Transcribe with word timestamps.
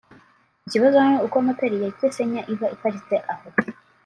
ikibazo 0.67 0.97
ni 1.07 1.15
uko 1.25 1.35
moteri 1.45 1.75
ya 1.83 1.91
Kesenya 1.97 2.41
iba 2.53 2.67
iparitse 2.75 3.15
aho 3.33 3.47